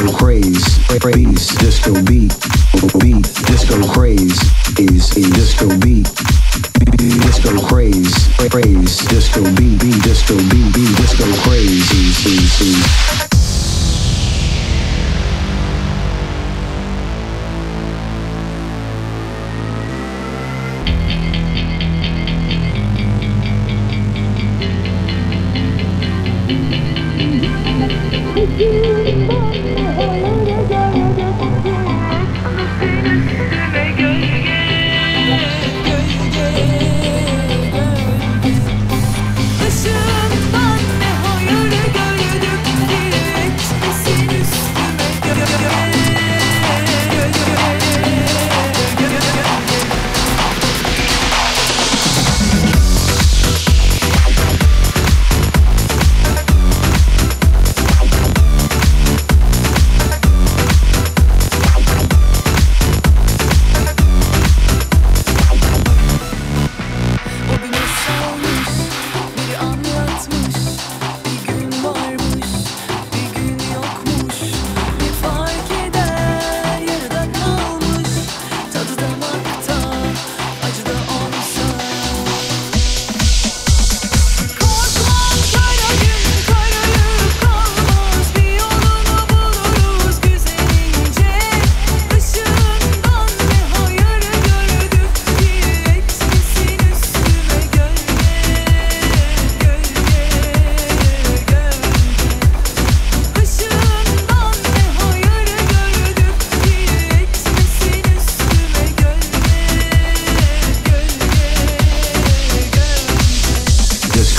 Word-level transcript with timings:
disco 0.00 0.16
craze, 0.16 0.78
craze, 0.98 1.56
disco 1.58 1.92
beat, 2.04 2.34
beat, 3.00 3.22
disco 3.44 3.86
craze, 3.92 4.40
is 4.78 5.10
a 5.16 5.30
disco 5.32 5.68
beat. 5.78 6.08
Disco 6.96 7.66
craze, 7.66 8.28
craze, 8.48 8.98
disco 9.08 9.42
beat, 9.42 9.78
beat, 9.80 10.02
disco 10.02 10.36
beat, 10.36 10.96
disco 10.96 11.24
craze, 11.42 11.90
is, 11.92 12.26
is, 12.26 12.60
is. 12.60 13.39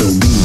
so 0.01 0.19
be 0.19 0.40